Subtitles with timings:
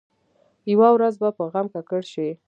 [0.71, 2.29] یوه ورځ به په غم ککړ شي.